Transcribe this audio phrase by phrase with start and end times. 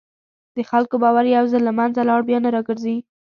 [0.55, 2.97] د خلکو باور یو ځل له منځه لاړ، بیا نه راګرځي.